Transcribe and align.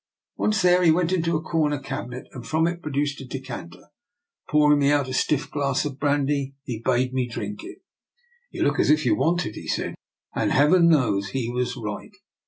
Once 0.35 0.63
there, 0.63 0.81
he 0.81 0.89
went 0.89 1.11
to 1.11 1.35
a 1.35 1.43
comer 1.43 1.77
cabinet, 1.77 2.25
and 2.31 2.47
from 2.47 2.65
it 2.65 2.81
pro 2.81 2.91
duced 2.91 3.21
a 3.21 3.25
decanter. 3.25 3.89
Pouring 4.49 4.79
me 4.79 4.91
out 4.91 5.07
a 5.07 5.13
stiff 5.13 5.51
glass 5.51 5.85
of 5.85 5.99
brandy, 5.99 6.55
he 6.63 6.81
bade 6.83 7.13
me 7.13 7.29
drink 7.29 7.63
it." 7.63 7.83
You 8.49 8.63
look 8.63 8.79
as 8.79 8.89
if 8.89 9.05
you 9.05 9.15
want 9.15 9.45
it," 9.45 9.53
he 9.53 9.67
said. 9.67 9.93
And 10.33 10.51
Heaven 10.51 10.89
knows 10.89 11.27
he 11.29 11.49
was 11.51 11.77
right. 11.77 12.15